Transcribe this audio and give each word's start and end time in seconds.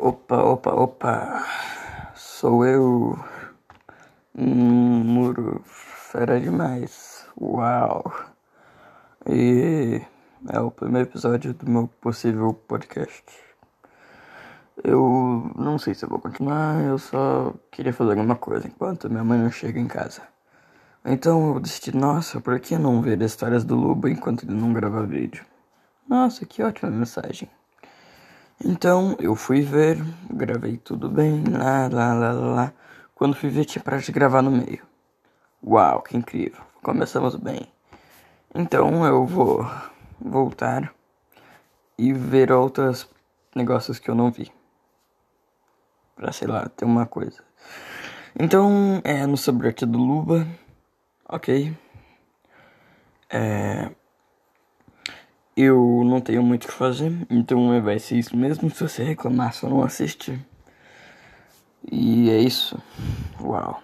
Opa, 0.00 0.36
opa, 0.44 0.70
opa. 0.74 1.44
Sou 2.14 2.64
eu. 2.64 3.18
Um 4.32 5.02
muro 5.02 5.60
fera 5.64 6.40
demais. 6.40 7.26
Uau. 7.36 8.04
E 9.28 10.00
é 10.50 10.60
o 10.60 10.70
primeiro 10.70 11.08
episódio 11.08 11.52
do 11.52 11.68
meu 11.68 11.88
possível 12.00 12.54
podcast. 12.54 13.24
Eu 14.84 15.50
não 15.56 15.80
sei 15.80 15.94
se 15.94 16.04
eu 16.04 16.08
vou 16.08 16.20
continuar, 16.20 16.80
eu 16.84 16.98
só 16.98 17.52
queria 17.72 17.92
fazer 17.92 18.10
alguma 18.10 18.36
coisa 18.36 18.68
enquanto 18.68 19.10
minha 19.10 19.24
mãe 19.24 19.40
não 19.40 19.50
chega 19.50 19.80
em 19.80 19.88
casa. 19.88 20.22
Então 21.04 21.54
eu 21.54 21.60
decidi, 21.60 21.96
nossa, 21.96 22.40
por 22.40 22.60
que 22.60 22.78
não 22.78 23.02
ver 23.02 23.20
histórias 23.20 23.64
do 23.64 23.74
Luba 23.74 24.08
enquanto 24.08 24.44
ele 24.44 24.54
não 24.54 24.72
grava 24.72 25.04
vídeo? 25.04 25.44
Nossa, 26.08 26.46
que 26.46 26.62
ótima 26.62 26.88
mensagem. 26.88 27.50
Então 28.64 29.16
eu 29.20 29.34
fui 29.34 29.62
ver, 29.62 29.98
gravei 30.30 30.76
tudo 30.76 31.08
bem, 31.08 31.44
lá, 31.44 31.88
lá, 31.88 32.12
lá, 32.12 32.32
lá. 32.32 32.72
Quando 33.14 33.36
fui 33.36 33.48
ver, 33.48 33.64
tinha 33.64 33.82
parado 33.82 34.02
de 34.02 34.12
gravar 34.12 34.42
no 34.42 34.50
meio. 34.50 34.82
Uau, 35.64 36.02
que 36.02 36.16
incrível. 36.16 36.62
Começamos 36.82 37.36
bem. 37.36 37.68
Então 38.54 39.04
eu 39.06 39.24
vou 39.26 39.64
voltar 40.20 40.92
e 41.96 42.12
ver 42.12 42.52
outros 42.52 43.08
negócios 43.54 43.98
que 43.98 44.10
eu 44.10 44.14
não 44.14 44.30
vi. 44.30 44.50
Pra, 46.16 46.32
sei 46.32 46.48
lá, 46.48 46.68
ter 46.68 46.84
uma 46.84 47.06
coisa. 47.06 47.42
Então, 48.38 49.00
é 49.04 49.26
no 49.26 49.36
subreddit 49.36 49.86
do 49.86 49.98
Luba. 49.98 50.46
Ok. 51.28 51.76
É. 53.30 53.90
Eu 55.60 56.04
não 56.04 56.20
tenho 56.20 56.40
muito 56.40 56.66
o 56.66 56.68
que 56.68 56.72
fazer, 56.72 57.12
então 57.28 57.82
vai 57.82 57.98
ser 57.98 58.16
isso 58.16 58.36
mesmo. 58.36 58.70
Se 58.70 58.80
você 58.80 59.02
reclamar, 59.02 59.52
só 59.52 59.68
não 59.68 59.82
assistir. 59.82 60.38
E 61.90 62.30
é 62.30 62.38
isso. 62.38 62.80
Uau. 63.40 63.82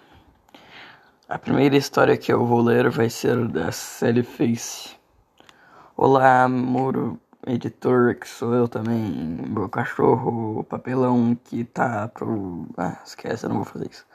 A 1.28 1.36
primeira 1.36 1.76
história 1.76 2.16
que 2.16 2.32
eu 2.32 2.46
vou 2.46 2.62
ler 2.62 2.88
vai 2.90 3.10
ser 3.10 3.48
da 3.48 3.72
série 3.72 4.22
Face. 4.22 4.90
Olá, 5.96 6.48
Muro, 6.48 7.18
editor, 7.44 8.14
que 8.20 8.28
sou 8.28 8.54
eu 8.54 8.68
também. 8.68 9.10
Meu 9.48 9.68
cachorro, 9.68 10.62
papelão 10.62 11.36
que 11.42 11.64
tá 11.64 12.06
pro. 12.06 12.68
Ah, 12.76 13.00
esquece, 13.04 13.46
eu 13.46 13.48
não 13.48 13.56
vou 13.56 13.64
fazer 13.64 13.90
isso. 13.90 14.06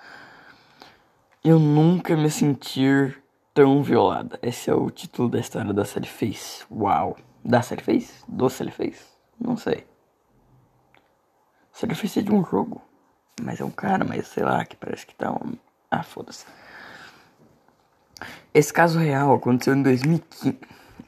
Eu 1.43 1.59
nunca 1.59 2.15
me 2.15 2.31
sentir 2.31 3.21
tão 3.53 3.83
violada. 3.83 4.39
Esse 4.41 4.69
é 4.69 4.73
o 4.73 4.89
título 4.89 5.27
da 5.27 5.41
história 5.41 5.73
da 5.73 5.83
série 5.83 6.07
Face. 6.07 6.63
Uau. 6.71 7.17
Da 7.49 7.63
fez? 7.63 8.23
Do 8.27 8.47
fez? 8.47 9.07
Não 9.41 9.57
sei. 9.57 9.83
Fez 11.73 12.17
é 12.17 12.21
de 12.21 12.31
um 12.31 12.45
jogo. 12.45 12.79
Mas 13.41 13.59
é 13.59 13.65
um 13.65 13.71
cara, 13.71 14.05
mas 14.05 14.27
sei 14.27 14.43
lá, 14.43 14.63
que 14.63 14.75
parece 14.75 15.07
que 15.07 15.15
tá 15.15 15.31
um. 15.31 15.55
Ah, 15.89 16.03
foda-se. 16.03 16.45
Esse 18.53 18.71
caso 18.71 18.99
real 18.99 19.33
aconteceu 19.33 19.73
em 19.73 19.81
2015. 19.81 20.59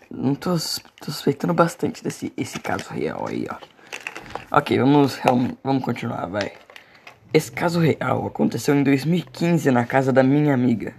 Não 0.09 0.33
tô, 0.33 0.49
tô 0.49 1.11
suspeitando 1.11 1.53
bastante 1.53 2.03
desse 2.03 2.33
esse 2.35 2.59
caso 2.59 2.89
real 2.89 3.27
aí, 3.27 3.45
ó. 3.47 4.57
Ok, 4.57 4.79
vamos, 4.79 5.19
vamos 5.63 5.83
continuar, 5.85 6.25
vai. 6.25 6.53
Esse 7.31 7.51
caso 7.51 7.79
real 7.79 8.25
aconteceu 8.25 8.73
em 8.73 8.81
2015 8.81 9.69
na 9.69 9.85
casa 9.85 10.11
da 10.11 10.23
minha 10.23 10.55
amiga. 10.55 10.95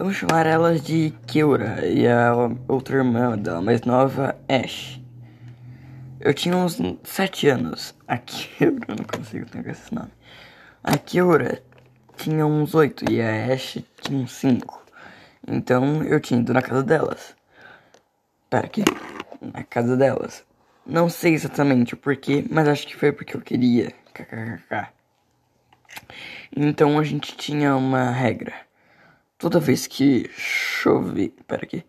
Vamos 0.00 0.16
chamar 0.16 0.46
elas 0.46 0.80
de 0.82 1.12
Keura 1.26 1.86
e 1.86 2.08
a 2.08 2.32
outra 2.66 2.96
irmã 2.96 3.36
dela 3.36 3.60
mais 3.60 3.82
nova, 3.82 4.34
Ash. 4.48 4.98
Eu 6.18 6.32
tinha 6.32 6.56
uns 6.56 6.78
7 7.04 7.48
anos. 7.48 7.94
A 8.08 8.16
Keura, 8.16 8.78
eu 8.88 8.96
não 8.96 9.04
consigo 9.04 9.44
ter 9.44 9.66
esse 9.66 9.94
nome. 9.94 10.10
A 10.82 10.96
Keura 10.96 11.62
tinha 12.16 12.46
uns 12.46 12.74
8 12.74 13.12
e 13.12 13.20
a 13.20 13.52
Ash 13.52 13.76
tinha 14.00 14.22
uns 14.22 14.32
5. 14.32 14.86
Então 15.46 16.02
eu 16.02 16.18
tinha 16.18 16.40
ido 16.40 16.54
na 16.54 16.62
casa 16.62 16.82
delas. 16.82 17.36
Pera 18.48 18.64
aqui. 18.64 18.82
Na 19.38 19.62
casa 19.64 19.98
delas. 19.98 20.42
Não 20.86 21.10
sei 21.10 21.34
exatamente 21.34 21.92
o 21.92 21.98
porquê, 21.98 22.42
mas 22.50 22.66
acho 22.66 22.86
que 22.86 22.96
foi 22.96 23.12
porque 23.12 23.36
eu 23.36 23.42
queria. 23.42 23.92
KKKK. 24.14 24.94
Então 26.56 26.98
a 26.98 27.04
gente 27.04 27.36
tinha 27.36 27.76
uma 27.76 28.10
regra. 28.10 28.69
Toda 29.40 29.58
vez 29.58 29.86
que 29.86 30.28
chove, 30.36 31.30
pera 31.46 31.64
aqui. 31.64 31.82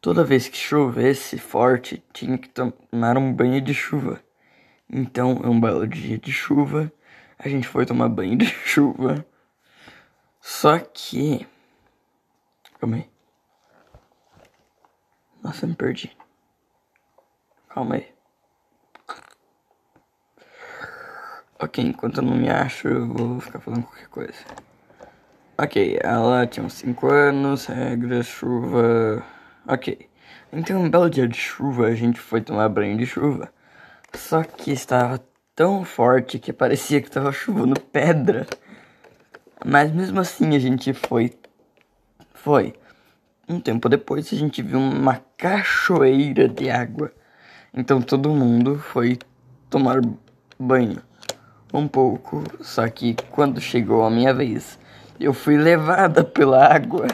Toda 0.00 0.24
vez 0.24 0.48
que 0.48 0.56
chovesse 0.56 1.36
forte, 1.36 2.02
tinha 2.14 2.38
que 2.38 2.48
tomar 2.48 3.18
um 3.18 3.30
banho 3.30 3.60
de 3.60 3.74
chuva. 3.74 4.22
Então, 4.88 5.32
um 5.44 5.60
belo 5.60 5.86
dia 5.86 6.16
de 6.16 6.32
chuva, 6.32 6.90
a 7.38 7.46
gente 7.46 7.68
foi 7.68 7.84
tomar 7.84 8.08
banho 8.08 8.38
de 8.38 8.46
chuva. 8.64 9.22
Só 10.40 10.78
que. 10.78 11.46
Calma 12.80 12.96
aí. 12.96 13.10
Nossa, 15.42 15.66
me 15.66 15.74
perdi. 15.74 16.16
Calma 17.68 17.96
aí. 17.96 18.10
Ok, 21.60 21.84
enquanto 21.84 22.16
eu 22.16 22.22
não 22.22 22.34
me 22.34 22.48
acho, 22.48 22.88
eu 22.88 23.06
vou 23.06 23.40
ficar 23.40 23.60
falando 23.60 23.82
qualquer 23.82 24.08
coisa. 24.08 24.68
Ok, 25.60 25.98
ela 26.04 26.46
tinha 26.46 26.64
uns 26.64 26.74
5 26.74 27.08
anos, 27.08 27.66
regras, 27.66 28.26
chuva. 28.26 29.24
Ok. 29.66 30.08
Então, 30.52 30.80
um 30.80 30.88
belo 30.88 31.10
dia 31.10 31.26
de 31.26 31.36
chuva, 31.36 31.86
a 31.88 31.94
gente 31.96 32.20
foi 32.20 32.40
tomar 32.40 32.68
banho 32.68 32.96
de 32.96 33.04
chuva. 33.04 33.52
Só 34.14 34.44
que 34.44 34.70
estava 34.70 35.20
tão 35.56 35.84
forte 35.84 36.38
que 36.38 36.52
parecia 36.52 37.00
que 37.00 37.08
estava 37.08 37.32
chovendo 37.32 37.80
pedra. 37.80 38.46
Mas 39.66 39.90
mesmo 39.90 40.20
assim 40.20 40.54
a 40.54 40.60
gente 40.60 40.92
foi. 40.92 41.32
Foi. 42.32 42.74
Um 43.48 43.58
tempo 43.58 43.88
depois 43.88 44.32
a 44.32 44.36
gente 44.36 44.62
viu 44.62 44.78
uma 44.78 45.20
cachoeira 45.36 46.48
de 46.48 46.70
água. 46.70 47.10
Então 47.74 48.00
todo 48.00 48.30
mundo 48.30 48.78
foi 48.78 49.18
tomar 49.68 50.00
banho. 50.56 51.02
Um 51.74 51.88
pouco, 51.88 52.44
só 52.60 52.88
que 52.88 53.16
quando 53.32 53.60
chegou 53.60 54.04
a 54.04 54.10
minha 54.10 54.32
vez, 54.32 54.78
eu 55.24 55.34
fui 55.34 55.56
levada 55.56 56.22
pela 56.24 56.66
água. 56.72 57.06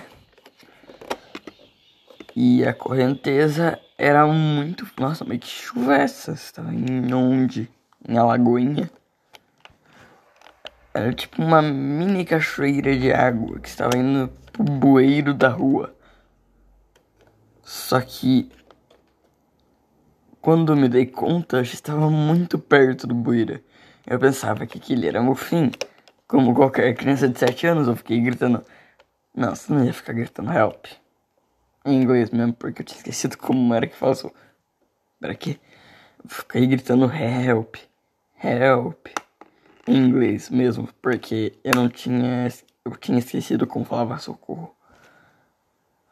E 2.37 2.65
a 2.65 2.75
correnteza 2.75 3.79
era 3.97 4.27
muito. 4.27 4.87
Nossa, 4.99 5.25
mas 5.25 5.39
que 5.39 5.47
chuva 5.47 5.97
é 5.97 6.03
essa? 6.03 6.33
Estava 6.33 6.75
em 6.75 7.13
onde? 7.15 7.71
Em 8.07 8.19
Alagoinha? 8.19 8.91
Era 10.93 11.13
tipo 11.13 11.43
uma 11.43 11.63
mini 11.63 12.25
cachoeira 12.25 12.97
de 12.97 13.13
água 13.13 13.59
que 13.59 13.69
estava 13.69 13.97
indo 13.97 14.29
pro 14.53 14.65
bueiro 14.65 15.33
da 15.33 15.49
rua. 15.49 15.95
Só 17.63 18.01
que. 18.01 18.51
Quando 20.41 20.77
me 20.77 20.89
dei 20.89 21.07
conta, 21.07 21.59
eu 21.59 21.65
já 21.65 21.73
estava 21.73 22.11
muito 22.11 22.59
perto 22.59 23.07
do 23.07 23.15
bueiro. 23.15 23.61
Eu 24.07 24.19
pensava 24.19 24.67
que 24.67 24.77
aquele 24.77 25.09
era 25.09 25.23
o 25.23 25.35
fim. 25.35 25.71
Como 26.27 26.55
qualquer 26.55 26.95
criança 26.95 27.29
de 27.29 27.39
7 27.39 27.67
anos, 27.67 27.89
eu 27.89 27.97
fiquei 27.97 28.21
gritando. 28.21 28.65
Não, 29.35 29.55
você 29.55 29.73
não 29.73 29.85
ia 29.85 29.93
ficar 29.93 30.13
gritando 30.13 30.53
help. 30.53 30.87
Em 31.85 32.01
inglês 32.01 32.31
mesmo, 32.31 32.55
porque 32.55 32.83
eu 32.83 32.87
tinha 32.87 32.99
esquecido 32.99 33.37
como 33.37 33.75
era 33.75 33.87
que 33.87 33.97
fala 33.97 34.13
isso. 34.13 34.33
Pera 35.21 35.33
aqui. 35.33 35.61
Eu 36.23 36.31
fiquei 36.31 36.67
gritando 36.67 37.13
help. 37.13 37.77
Help. 38.43 39.07
Em 39.87 39.97
inglês 39.97 40.49
mesmo, 40.49 40.89
porque 41.03 41.59
eu 41.63 41.73
não 41.75 41.89
tinha. 41.89 42.49
Eu 42.85 42.97
tinha 42.97 43.19
esquecido 43.19 43.67
como 43.67 43.85
falava 43.85 44.19
socorro. 44.19 44.75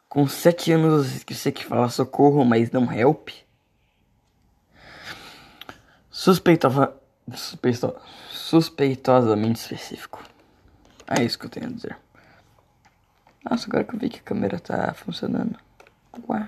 Com 0.07 0.27
7 0.27 0.73
anos 0.73 1.09
eu 1.09 1.17
esqueci 1.17 1.51
que 1.51 1.65
fala 1.65 1.89
socorro, 1.89 2.45
mas 2.45 2.69
não 2.69 2.91
help. 2.91 3.29
Suspeitava. 6.11 7.01
Suspeitava 7.31 8.01
suspeitosamente 8.29 9.59
específico. 9.59 10.21
É 11.07 11.23
isso 11.23 11.39
que 11.39 11.45
eu 11.45 11.49
tenho 11.49 11.67
a 11.67 11.69
dizer. 11.69 11.97
Nossa, 13.49 13.67
agora 13.67 13.83
que 13.83 13.95
eu 13.95 13.99
vi 13.99 14.09
que 14.09 14.19
a 14.19 14.23
câmera 14.23 14.59
tá 14.59 14.93
funcionando. 14.93 15.57
Uau. 16.27 16.47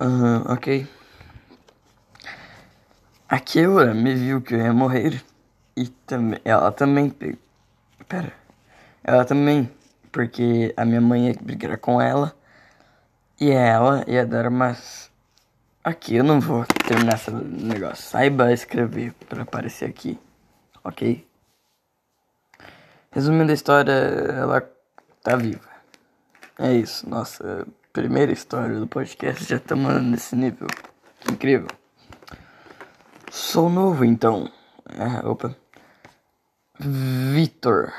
Uhum, 0.00 0.52
ok. 0.52 0.88
A 3.28 3.38
Keura 3.38 3.94
me 3.94 4.14
viu 4.14 4.42
que 4.42 4.54
eu 4.54 4.58
ia 4.58 4.72
morrer. 4.72 5.24
E 5.76 5.88
também. 5.88 6.40
Ela 6.44 6.72
também. 6.72 7.08
Pera. 8.08 8.32
Ela 9.04 9.24
também. 9.24 9.70
Porque 10.10 10.74
a 10.76 10.84
minha 10.84 11.00
mãe 11.00 11.28
ia 11.28 11.34
brigar 11.40 11.78
com 11.78 12.00
ela. 12.00 12.36
E 13.40 13.50
ela 13.50 14.04
ia 14.08 14.26
dar 14.26 14.48
umas 14.48 15.11
Aqui, 15.84 16.14
eu 16.14 16.22
não 16.22 16.38
vou 16.40 16.64
terminar 16.86 17.14
esse 17.14 17.28
negócio. 17.32 18.04
Saiba 18.04 18.52
escrever 18.52 19.12
para 19.28 19.42
aparecer 19.42 19.88
aqui, 19.88 20.16
ok? 20.84 21.26
Resumindo 23.10 23.50
a 23.50 23.54
história, 23.54 23.90
ela 23.90 24.60
tá 25.24 25.34
viva. 25.34 25.68
É 26.56 26.72
isso, 26.72 27.08
nossa 27.10 27.66
primeira 27.92 28.30
história 28.30 28.78
do 28.78 28.86
podcast. 28.86 29.44
Já 29.44 29.56
estamos 29.56 30.00
nesse 30.02 30.36
nível 30.36 30.68
incrível. 31.28 31.68
Sou 33.28 33.68
novo, 33.68 34.04
então. 34.04 34.52
É, 34.88 35.26
opa. 35.26 35.56
Vitor. 36.78 37.92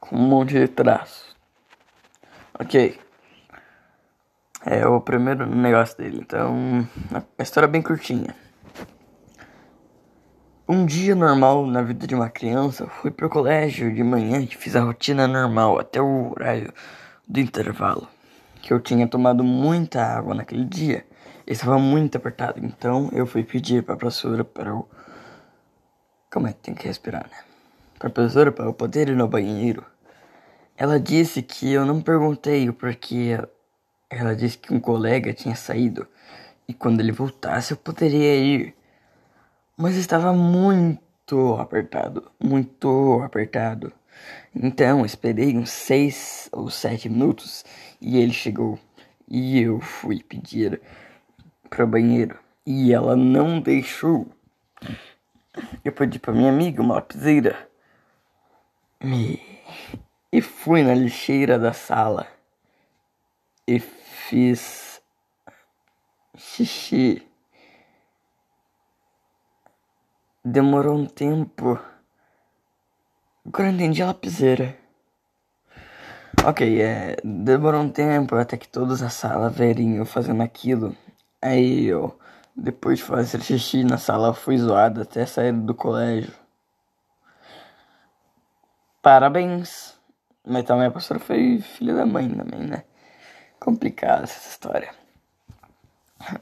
Com 0.00 0.16
um 0.16 0.28
monte 0.28 0.54
de 0.54 0.66
traço. 0.66 1.36
Ok. 2.58 3.03
É 4.66 4.86
o 4.86 5.00
primeiro 5.00 5.46
negócio 5.46 5.98
dele. 5.98 6.20
Então, 6.22 6.88
a 7.38 7.42
história 7.42 7.66
é 7.66 7.70
bem 7.70 7.82
curtinha. 7.82 8.34
Um 10.66 10.86
dia 10.86 11.14
normal 11.14 11.66
na 11.66 11.82
vida 11.82 12.06
de 12.06 12.14
uma 12.14 12.30
criança, 12.30 12.86
fui 12.86 13.10
pro 13.10 13.28
colégio 13.28 13.94
de 13.94 14.02
manhã 14.02 14.40
e 14.40 14.46
fiz 14.46 14.74
a 14.74 14.80
rotina 14.80 15.28
normal 15.28 15.78
até 15.78 16.00
o 16.00 16.30
horário 16.30 16.72
do 17.28 17.38
intervalo. 17.38 18.08
Que 18.62 18.72
eu 18.72 18.80
tinha 18.80 19.06
tomado 19.06 19.44
muita 19.44 20.02
água 20.02 20.34
naquele 20.34 20.64
dia 20.64 21.04
e 21.46 21.52
estava 21.52 21.78
muito 21.78 22.16
apertado, 22.16 22.64
então 22.64 23.10
eu 23.12 23.26
fui 23.26 23.44
pedir 23.44 23.82
pra 23.82 23.94
professora 23.94 24.42
para 24.42 24.70
eu. 24.70 24.88
Como 26.32 26.48
é 26.48 26.54
que 26.54 26.60
tem 26.60 26.74
que 26.74 26.86
respirar, 26.86 27.24
né? 27.30 27.36
Pra 27.98 28.08
professora 28.08 28.50
para 28.50 28.64
eu 28.64 28.72
poder 28.72 29.10
ir 29.10 29.16
no 29.16 29.28
banheiro. 29.28 29.84
Ela 30.74 30.98
disse 30.98 31.42
que 31.42 31.70
eu 31.70 31.84
não 31.84 32.00
perguntei 32.00 32.66
o 32.70 32.72
porquê. 32.72 33.38
Ela 34.10 34.34
disse 34.34 34.58
que 34.58 34.72
um 34.72 34.80
colega 34.80 35.32
tinha 35.32 35.56
saído 35.56 36.06
e 36.68 36.74
quando 36.74 37.00
ele 37.00 37.12
voltasse 37.12 37.72
eu 37.72 37.76
poderia 37.76 38.36
ir 38.36 38.74
mas 39.76 39.96
estava 39.96 40.32
muito 40.32 41.54
apertado, 41.56 42.30
muito 42.42 43.20
apertado. 43.24 43.92
Então 44.54 45.04
esperei 45.04 45.56
uns 45.56 45.70
seis 45.70 46.48
ou 46.52 46.70
sete 46.70 47.08
minutos 47.08 47.64
e 48.00 48.18
ele 48.18 48.32
chegou 48.32 48.78
e 49.28 49.60
eu 49.60 49.80
fui 49.80 50.22
pedir 50.22 50.80
para 51.68 51.84
o 51.84 51.88
banheiro 51.88 52.38
e 52.64 52.92
ela 52.92 53.16
não 53.16 53.60
deixou. 53.60 54.28
Eu 55.84 55.92
pedi 55.92 56.18
para 56.18 56.32
minha 56.32 56.50
amiga 56.50 56.80
uma 56.80 56.94
lapiseira 56.94 57.68
e, 59.00 59.40
e 60.32 60.40
fui 60.40 60.82
na 60.82 60.94
lixeira 60.94 61.58
da 61.58 61.72
sala 61.72 62.28
e 63.66 63.78
fiz 63.80 65.00
xixi. 66.36 67.26
Demorou 70.44 70.96
um 70.96 71.06
tempo. 71.06 71.78
Agora 73.46 73.70
entendi 73.70 74.02
a 74.02 74.06
lapiseira. 74.06 74.76
Ok, 76.46 76.82
é. 76.82 77.16
Demorou 77.24 77.80
um 77.80 77.90
tempo 77.90 78.36
até 78.36 78.56
que 78.56 78.68
todos 78.68 79.00
na 79.00 79.08
sala 79.08 79.48
verem 79.48 79.96
eu 79.96 80.04
fazendo 80.04 80.42
aquilo. 80.42 80.94
Aí 81.40 81.86
eu, 81.86 82.18
depois 82.54 82.98
de 82.98 83.04
fazer 83.04 83.40
xixi 83.42 83.84
na 83.84 83.96
sala, 83.96 84.34
fui 84.34 84.58
zoado 84.58 85.00
até 85.02 85.24
sair 85.24 85.52
do 85.52 85.74
colégio. 85.74 86.32
Parabéns! 89.00 89.98
Mas 90.46 90.64
também 90.64 90.86
a 90.86 90.90
professora 90.90 91.20
foi 91.20 91.60
filha 91.60 91.94
da 91.94 92.04
mãe 92.04 92.28
também, 92.28 92.60
né? 92.66 92.84
Complicada 93.64 94.24
essa 94.24 94.50
história. 94.50 94.94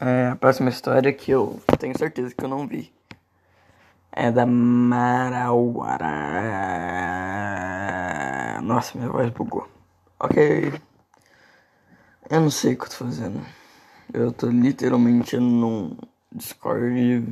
É, 0.00 0.30
a 0.32 0.36
próxima 0.36 0.70
história 0.70 1.12
que 1.12 1.30
eu 1.30 1.62
tenho 1.78 1.96
certeza 1.96 2.34
que 2.34 2.44
eu 2.44 2.48
não 2.48 2.66
vi 2.66 2.92
é 4.10 4.32
da 4.32 4.44
Marauara. 4.44 6.00
Nossa, 8.62 8.98
minha 8.98 9.08
voz 9.08 9.30
bugou. 9.30 9.68
Ok. 10.18 10.72
Eu 12.28 12.40
não 12.40 12.50
sei 12.50 12.74
o 12.74 12.76
que 12.76 12.86
eu 12.86 12.88
tô 12.88 12.96
fazendo. 13.04 13.40
Eu 14.12 14.32
tô 14.32 14.48
literalmente 14.48 15.36
num 15.36 15.96
Discord 16.32 17.24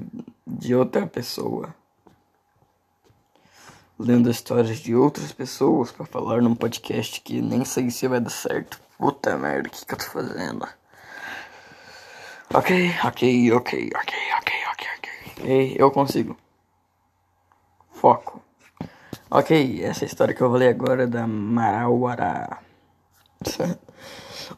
de 0.46 0.72
outra 0.72 1.04
pessoa. 1.04 1.74
Lendo 3.98 4.30
histórias 4.30 4.78
de 4.78 4.94
outras 4.94 5.32
pessoas 5.32 5.90
para 5.90 6.06
falar 6.06 6.40
num 6.40 6.54
podcast 6.54 7.20
que 7.22 7.42
nem 7.42 7.64
sei 7.64 7.90
se 7.90 8.06
vai 8.06 8.20
dar 8.20 8.30
certo. 8.30 8.88
Puta 9.00 9.34
merda, 9.38 9.66
o 9.66 9.70
que, 9.70 9.86
que 9.86 9.94
eu 9.94 9.98
tô 9.98 10.04
fazendo? 10.04 10.68
Ok, 12.52 12.94
ok, 13.02 13.52
ok, 13.52 13.90
ok, 13.96 14.14
ok, 14.36 14.52
ok, 14.72 14.88
ok. 14.98 15.76
Eu 15.78 15.90
consigo. 15.90 16.36
Foco. 17.92 18.42
Ok, 19.30 19.82
essa 19.82 20.04
história 20.04 20.34
que 20.34 20.42
eu 20.42 20.50
vou 20.50 20.58
ler 20.58 20.68
agora 20.68 21.04
é 21.04 21.06
da 21.06 21.26
Marauara. 21.26 22.58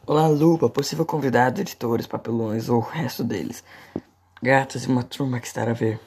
Olá, 0.05 0.27
Lupa, 0.27 0.67
possível 0.67 1.05
convidado, 1.05 1.61
editores, 1.61 2.05
papelões 2.05 2.67
ou 2.67 2.79
o 2.79 2.81
resto 2.81 3.23
deles. 3.23 3.63
Gatos 4.41 4.83
e 4.83 4.87
uma 4.89 5.03
turma 5.03 5.39
que 5.39 5.47
estará 5.47 5.71
a 5.71 5.73
ver. 5.73 6.01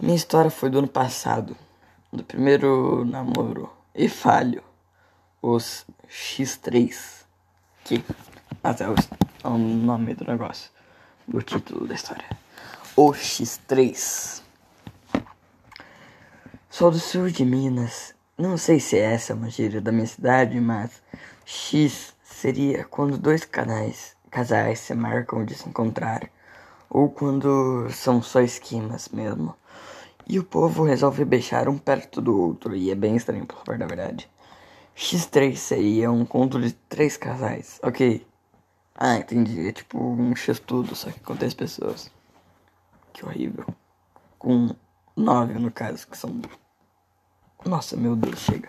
Minha 0.00 0.14
história 0.14 0.48
foi 0.48 0.70
do 0.70 0.78
ano 0.78 0.86
passado, 0.86 1.56
do 2.12 2.22
primeiro 2.22 3.04
namoro 3.04 3.68
e 3.92 4.08
falho, 4.08 4.62
os 5.42 5.84
X3. 6.08 7.17
Que 7.88 8.04
até 8.62 8.84
é 8.84 8.88
o 9.48 9.56
nome 9.56 10.12
do 10.12 10.22
negócio, 10.26 10.70
do 11.26 11.40
título 11.40 11.86
da 11.86 11.94
história. 11.94 12.26
O 12.94 13.12
X3. 13.12 14.42
Sou 16.68 16.90
do 16.90 16.98
sul 16.98 17.30
de 17.30 17.46
Minas. 17.46 18.14
Não 18.36 18.58
sei 18.58 18.78
se 18.78 18.98
essa 18.98 19.32
é 19.32 19.34
uma 19.34 19.48
gíria 19.48 19.80
da 19.80 19.90
minha 19.90 20.06
cidade, 20.06 20.60
mas 20.60 21.00
X 21.46 22.14
seria 22.22 22.84
quando 22.84 23.16
dois 23.16 23.46
canais, 23.46 24.14
casais 24.30 24.80
se 24.80 24.92
marcam 24.92 25.42
de 25.42 25.54
se 25.54 25.66
encontrar, 25.66 26.28
ou 26.90 27.08
quando 27.08 27.88
são 27.90 28.20
só 28.20 28.42
esquemas 28.42 29.08
mesmo. 29.08 29.54
E 30.28 30.38
o 30.38 30.44
povo 30.44 30.84
resolve 30.84 31.24
beijar 31.24 31.70
um 31.70 31.78
perto 31.78 32.20
do 32.20 32.38
outro, 32.38 32.76
e 32.76 32.90
é 32.90 32.94
bem 32.94 33.16
estranho, 33.16 33.46
por 33.46 33.64
falar 33.64 33.78
da 33.78 33.86
verdade. 33.86 34.28
X3 34.98 35.54
seria 35.54 36.10
um 36.10 36.26
conto 36.26 36.60
de 36.60 36.72
três 36.72 37.16
casais, 37.16 37.78
ok? 37.84 38.26
Ah, 38.96 39.16
entendi. 39.16 39.68
É 39.68 39.72
tipo 39.72 39.96
um 39.96 40.34
X 40.34 40.58
tudo, 40.58 40.96
só 40.96 41.08
que 41.12 41.20
com 41.20 41.36
três 41.36 41.54
pessoas. 41.54 42.10
Que 43.12 43.24
horrível. 43.24 43.64
Com 44.38 44.74
nove 45.16 45.54
no 45.54 45.70
caso, 45.70 46.06
que 46.08 46.18
são 46.18 46.42
nossa, 47.64 47.96
meu 47.96 48.16
Deus, 48.16 48.38
chega. 48.40 48.68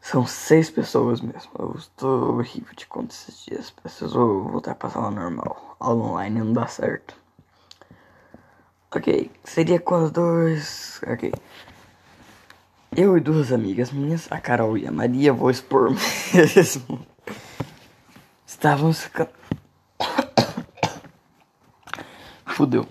São 0.00 0.26
seis 0.26 0.70
pessoas 0.70 1.20
mesmo. 1.20 1.50
Eu 1.58 1.74
estou 1.76 2.36
horrível 2.36 2.74
de 2.74 2.86
conta 2.86 3.14
esses 3.14 3.44
dias. 3.44 3.70
Preciso 3.70 4.44
voltar 4.44 4.74
pra 4.74 4.90
sala 4.90 5.10
normal. 5.10 5.76
Aula 5.80 6.04
online 6.04 6.38
não 6.40 6.52
dá 6.52 6.66
certo. 6.66 7.14
Ok, 8.94 9.30
seria 9.44 9.80
quando 9.80 10.10
dois. 10.10 11.00
Ok. 11.06 11.32
Eu 13.00 13.16
e 13.16 13.20
duas 13.20 13.52
amigas 13.52 13.92
minhas, 13.92 14.26
a 14.28 14.40
Carol 14.40 14.76
e 14.76 14.84
a 14.84 14.90
Maria, 14.90 15.32
vou 15.32 15.52
expor 15.52 15.92
mesmo. 16.34 17.06
Estávamos 18.44 19.02
ficando. 19.02 19.30
Fudeu. 22.44 22.88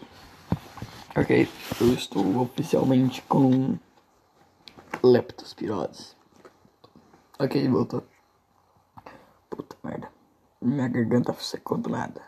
Ok, 1.13 1.49
eu 1.81 1.93
estou 1.93 2.41
oficialmente 2.41 3.21
com 3.23 3.77
leptospirose. 5.03 6.15
Ok, 7.37 7.67
voltou. 7.67 8.01
Puta 9.49 9.75
merda. 9.83 10.09
Minha 10.61 10.87
garganta 10.87 11.33
secou 11.33 11.77
do 11.77 11.89
nada. 11.89 12.21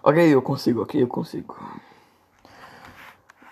Ok, 0.00 0.32
eu 0.32 0.40
consigo, 0.42 0.82
ok, 0.82 1.02
eu 1.02 1.08
consigo. 1.08 1.56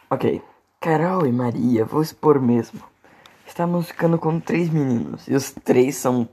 Ok. 0.09 0.41
Carol 0.79 1.27
e 1.27 1.33
Maria, 1.33 1.85
vou 1.85 2.03
expor 2.03 2.41
mesmo. 2.41 2.92
Estamos 3.53 3.89
ficando 3.89 4.19
com 4.19 4.41
três 4.41 4.71
meninos. 4.71 5.29
E 5.29 5.35
os 5.35 5.53
três 5.53 5.97
são 5.97 6.27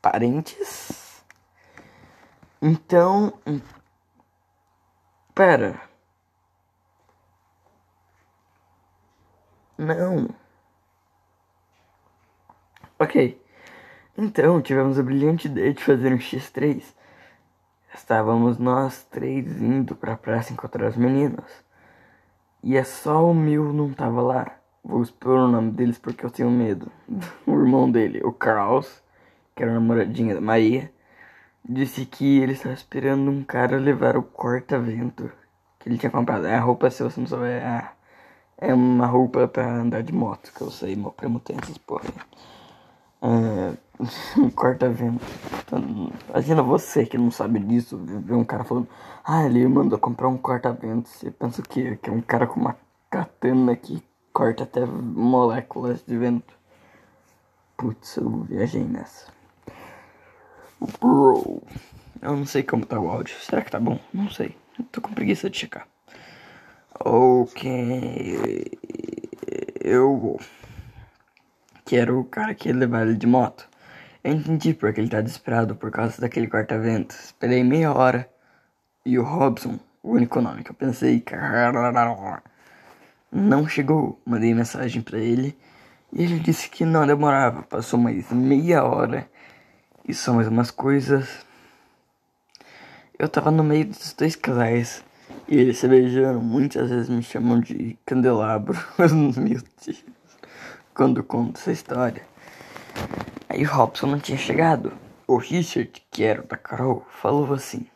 parentes? 0.00 1.20
Então. 2.62 3.36
Hum, 3.44 3.60
pera. 5.34 5.80
Não. 9.76 10.28
Ok. 13.00 13.42
Então, 14.16 14.62
tivemos 14.62 14.96
a 14.96 15.02
brilhante 15.02 15.48
ideia 15.48 15.74
de 15.74 15.82
fazer 15.82 16.14
um 16.14 16.18
X3. 16.18 16.84
Estávamos 17.92 18.58
nós 18.58 19.02
três 19.10 19.60
indo 19.60 19.96
pra 19.96 20.16
praça 20.16 20.52
encontrar 20.52 20.88
os 20.88 20.96
meninos. 20.96 21.64
E 22.62 22.76
é 22.76 22.84
só 22.84 23.28
o 23.28 23.34
meu 23.34 23.72
não 23.72 23.92
tava 23.92 24.22
lá. 24.22 24.63
Vou 24.84 25.02
expor 25.02 25.38
o 25.38 25.48
nome 25.48 25.70
deles 25.70 25.98
porque 25.98 26.26
eu 26.26 26.30
tenho 26.30 26.50
medo. 26.50 26.90
o 27.46 27.52
irmão 27.52 27.90
dele, 27.90 28.20
o 28.22 28.32
Carlos, 28.32 29.02
que 29.56 29.62
era 29.62 29.72
namoradinha 29.72 30.34
da 30.34 30.40
Maria, 30.40 30.92
disse 31.66 32.04
que 32.04 32.40
ele 32.40 32.52
estava 32.52 32.74
esperando 32.74 33.30
um 33.30 33.42
cara 33.42 33.78
levar 33.78 34.16
o 34.16 34.22
corta-vento 34.22 35.32
que 35.78 35.88
ele 35.88 35.98
tinha 35.98 36.10
comprado. 36.10 36.46
É 36.46 36.54
a 36.56 36.60
roupa, 36.60 36.90
se 36.90 37.02
você 37.02 37.18
não 37.18 37.26
souber, 37.26 37.62
é, 37.62 37.90
é 38.58 38.74
uma 38.74 39.06
roupa 39.06 39.48
para 39.48 39.80
andar 39.80 40.02
de 40.02 40.12
moto, 40.12 40.52
que 40.52 40.60
eu 40.60 40.70
sei, 40.70 40.94
meu 40.96 41.10
primo 41.10 41.40
tem 41.40 41.56
essas 41.62 41.78
porra 41.78 42.04
aí. 42.04 42.14
É, 43.22 43.74
um 44.38 44.50
corta-vento. 44.50 45.24
Então, 45.64 46.12
imagina 46.28 46.62
você 46.62 47.06
que 47.06 47.16
não 47.16 47.30
sabe 47.30 47.58
disso, 47.60 47.98
ver 47.98 48.34
um 48.34 48.44
cara 48.44 48.64
falando, 48.64 48.88
ah, 49.24 49.46
ele 49.46 49.66
mandou 49.66 49.98
comprar 49.98 50.28
um 50.28 50.36
corta-vento. 50.36 51.08
Você 51.08 51.30
pensa 51.30 51.62
o 51.62 51.64
quê? 51.64 51.98
Que 52.02 52.10
é 52.10 52.12
um 52.12 52.20
cara 52.20 52.46
com 52.46 52.60
uma 52.60 52.76
katana 53.10 53.74
que 53.76 54.02
corta 54.34 54.64
até 54.64 54.84
moléculas 54.84 56.04
de 56.04 56.18
vento. 56.18 56.52
Putz, 57.76 58.16
eu 58.16 58.42
viajei 58.42 58.82
nessa. 58.82 59.32
Bro. 61.00 61.62
Eu 62.20 62.36
não 62.36 62.44
sei 62.44 62.62
como 62.64 62.84
tá 62.84 62.98
o 62.98 63.08
áudio. 63.08 63.36
Será 63.38 63.62
que 63.62 63.70
tá 63.70 63.78
bom? 63.78 63.98
Não 64.12 64.28
sei. 64.28 64.56
tô 64.90 65.00
com 65.00 65.14
preguiça 65.14 65.48
de 65.48 65.56
checar. 65.56 65.86
Ok. 66.98 68.70
Eu 69.80 70.18
vou. 70.18 70.40
Quero 71.84 72.20
o 72.20 72.24
cara 72.24 72.54
que 72.54 72.72
levar 72.72 73.06
ele 73.06 73.16
de 73.16 73.26
moto. 73.26 73.68
Eu 74.22 74.32
entendi 74.32 74.74
porque 74.74 75.00
ele 75.00 75.10
tá 75.10 75.20
desesperado 75.20 75.76
por 75.76 75.90
causa 75.90 76.20
daquele 76.20 76.48
corta-vento. 76.48 77.12
Esperei 77.12 77.62
meia 77.62 77.92
hora. 77.92 78.28
E 79.06 79.18
o 79.18 79.22
Robson, 79.22 79.78
o 80.02 80.12
único 80.12 80.40
nome 80.40 80.64
que 80.64 80.70
eu 80.70 80.74
pensei, 80.74 81.22
não 83.34 83.66
chegou. 83.66 84.20
Mandei 84.24 84.54
mensagem 84.54 85.02
para 85.02 85.18
ele 85.18 85.56
e 86.12 86.22
ele 86.22 86.38
disse 86.38 86.70
que 86.70 86.84
não 86.84 87.06
demorava. 87.06 87.64
Passou 87.64 87.98
mais 87.98 88.30
meia 88.30 88.84
hora 88.84 89.28
e 90.06 90.14
só 90.14 90.32
mais 90.32 90.46
umas 90.46 90.70
coisas. 90.70 91.44
Eu 93.18 93.28
tava 93.28 93.50
no 93.50 93.64
meio 93.64 93.86
dos 93.86 94.12
dois 94.12 94.36
casais 94.36 95.04
e 95.48 95.56
eles 95.56 95.78
se 95.78 95.88
beijando. 95.88 96.40
Muitas 96.40 96.90
vezes 96.90 97.08
me 97.08 97.22
chamam 97.22 97.60
de 97.60 97.98
candelabro. 98.06 98.78
Meu 99.36 99.60
Deus. 99.84 100.04
Quando 100.94 101.24
conto 101.24 101.58
essa 101.58 101.72
história. 101.72 102.22
Aí 103.48 103.64
o 103.64 103.68
Robson 103.68 104.06
não 104.06 104.20
tinha 104.20 104.38
chegado. 104.38 104.92
O 105.26 105.36
Richard, 105.38 105.90
que 106.10 106.22
era 106.22 106.42
o 106.42 106.46
da 106.46 106.56
Carol, 106.56 107.04
falou 107.10 107.52
assim: 107.54 107.86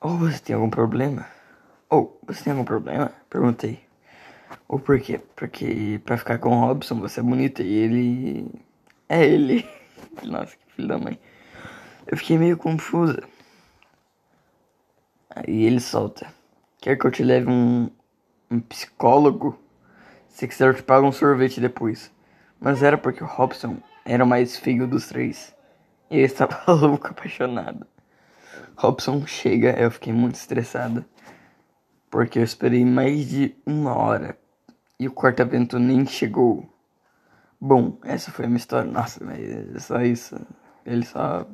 Ou 0.00 0.12
oh, 0.12 0.16
você 0.16 0.38
tem 0.38 0.56
algum 0.56 0.70
problema? 0.70 1.26
Ou 1.88 2.18
oh, 2.22 2.26
você 2.26 2.44
tem 2.44 2.52
algum 2.52 2.64
problema? 2.64 3.12
Perguntei. 3.28 3.89
Ou 4.68 4.78
por 4.78 5.00
quê? 5.00 5.20
Porque 5.36 6.00
pra 6.04 6.16
ficar 6.16 6.38
com 6.38 6.50
o 6.50 6.60
Robson 6.60 7.00
você 7.00 7.20
é 7.20 7.22
bonita 7.22 7.62
e 7.62 7.72
ele. 7.72 8.50
É 9.08 9.24
ele. 9.26 9.68
Nossa, 10.24 10.56
que 10.56 10.74
filho 10.74 10.88
da 10.88 10.98
mãe. 10.98 11.18
Eu 12.06 12.16
fiquei 12.16 12.38
meio 12.38 12.56
confusa. 12.56 13.22
Aí 15.28 15.64
ele 15.64 15.80
solta. 15.80 16.26
Quer 16.80 16.96
que 16.96 17.06
eu 17.06 17.10
te 17.10 17.22
leve 17.22 17.48
um, 17.48 17.90
um 18.50 18.60
psicólogo? 18.60 19.58
Se 20.28 20.48
quiser 20.48 20.68
eu 20.68 20.74
te 20.74 20.82
pago 20.82 21.06
um 21.06 21.12
sorvete 21.12 21.60
depois. 21.60 22.10
Mas 22.58 22.82
era 22.82 22.98
porque 22.98 23.22
o 23.22 23.26
Robson 23.26 23.76
era 24.04 24.24
o 24.24 24.26
mais 24.26 24.56
feio 24.56 24.86
dos 24.86 25.08
três. 25.08 25.54
E 26.10 26.18
eu 26.18 26.24
estava 26.24 26.60
louco, 26.72 27.08
apaixonado. 27.08 27.86
Robson 28.76 29.26
chega, 29.26 29.78
eu 29.78 29.90
fiquei 29.90 30.12
muito 30.12 30.34
estressada. 30.34 31.06
Porque 32.10 32.38
eu 32.38 32.42
esperei 32.42 32.84
mais 32.84 33.28
de 33.28 33.54
uma 33.64 33.96
hora. 33.96 34.36
E 34.98 35.06
o 35.06 35.12
corta-vento 35.12 35.78
nem 35.78 36.04
chegou. 36.04 36.68
Bom, 37.60 37.98
essa 38.02 38.30
foi 38.30 38.46
a 38.46 38.48
minha 38.48 38.58
história. 38.58 38.90
Nossa, 38.90 39.24
mas 39.24 39.38
é 39.38 39.78
só 39.78 40.00
isso. 40.02 40.38
Ele 40.84 41.04
só. 41.06 41.46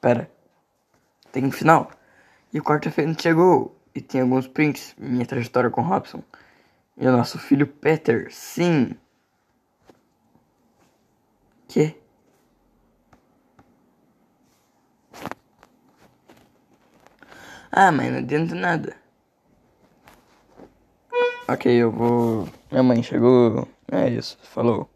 Pera. 0.00 0.30
Tem 1.30 1.44
um 1.44 1.52
final. 1.52 1.90
E 2.52 2.58
o 2.58 2.62
quarta-vento 2.62 3.22
chegou. 3.22 3.78
E 3.94 4.00
tem 4.00 4.20
alguns 4.20 4.48
prints. 4.48 4.94
Minha 4.98 5.24
trajetória 5.24 5.70
com 5.70 5.82
Robson. 5.82 6.22
E 6.96 7.06
o 7.06 7.12
nosso 7.12 7.38
filho 7.38 7.66
Peter. 7.66 8.32
Sim. 8.32 8.96
Que? 11.68 12.01
Ah, 17.72 17.90
mas 17.90 18.10
não 18.12 18.18
adianta 18.18 18.54
nada. 18.54 18.96
Ok, 21.48 21.72
eu 21.72 21.90
vou. 21.90 22.46
Minha 22.70 22.82
mãe 22.82 23.02
chegou. 23.02 23.66
É 23.90 24.08
isso, 24.10 24.38
falou. 24.42 24.91